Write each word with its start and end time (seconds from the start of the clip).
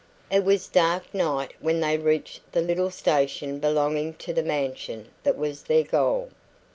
It 0.31 0.43
was 0.43 0.67
dark 0.67 1.13
night 1.13 1.53
when 1.59 1.79
they 1.79 1.95
reached 1.95 2.51
the 2.53 2.61
little 2.63 2.89
station 2.89 3.59
belonging 3.59 4.15
to 4.15 4.33
the 4.33 4.41
mansion 4.41 5.09
that 5.21 5.37
was 5.37 5.61
their 5.65 5.83
goal. 5.83 6.31